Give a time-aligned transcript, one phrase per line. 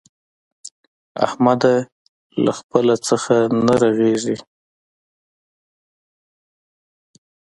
[1.25, 1.75] احمده!
[2.43, 4.37] له خپله څخه نه رغېږي.